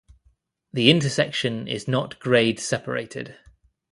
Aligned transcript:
The 0.73 0.89
intersection 0.89 1.67
is 1.67 1.87
not 1.87 2.17
grade-separated. 2.19 3.37